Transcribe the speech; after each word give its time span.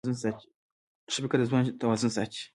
ښه 1.13 1.19
فکر 1.23 1.37
د 1.39 1.43
ژوند 1.49 1.67
توازن 1.81 2.09
ساتي. 2.15 2.41